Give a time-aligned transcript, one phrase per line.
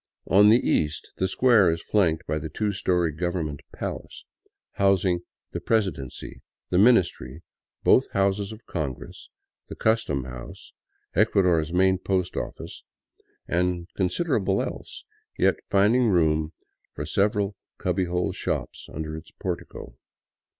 [0.25, 4.25] On the east the square is flanked by the two story government" palace,"
[4.71, 5.19] housing
[5.51, 7.43] the presidency, the ministry,
[7.83, 9.29] both houses of congress,
[9.69, 10.73] the custom house,
[11.13, 12.83] Ecuador's main post office,
[13.47, 15.03] and considerable else,
[15.37, 16.53] yet still finding room
[16.95, 19.95] for sev eral cubby hole shops under its portico.